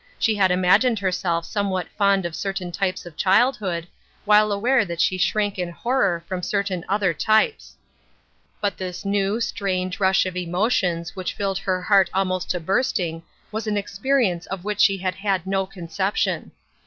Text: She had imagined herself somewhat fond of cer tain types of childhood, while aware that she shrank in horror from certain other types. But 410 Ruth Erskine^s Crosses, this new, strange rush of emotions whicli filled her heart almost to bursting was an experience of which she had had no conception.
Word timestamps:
She 0.17 0.33
had 0.33 0.49
imagined 0.49 0.97
herself 0.97 1.45
somewhat 1.45 1.87
fond 1.89 2.25
of 2.25 2.35
cer 2.35 2.53
tain 2.53 2.71
types 2.71 3.05
of 3.05 3.15
childhood, 3.15 3.87
while 4.25 4.51
aware 4.51 4.83
that 4.83 4.99
she 4.99 5.19
shrank 5.19 5.59
in 5.59 5.69
horror 5.69 6.23
from 6.27 6.41
certain 6.41 6.83
other 6.89 7.13
types. 7.13 7.75
But 8.59 8.79
410 8.79 8.81
Ruth 8.81 8.95
Erskine^s 8.95 8.97
Crosses, 8.97 9.03
this 9.03 9.05
new, 9.05 9.41
strange 9.59 9.99
rush 9.99 10.25
of 10.25 10.35
emotions 10.35 11.11
whicli 11.11 11.31
filled 11.33 11.57
her 11.59 11.81
heart 11.83 12.09
almost 12.15 12.49
to 12.49 12.59
bursting 12.59 13.21
was 13.51 13.67
an 13.67 13.77
experience 13.77 14.47
of 14.47 14.63
which 14.63 14.79
she 14.81 14.97
had 14.97 15.13
had 15.13 15.45
no 15.45 15.67
conception. 15.67 16.49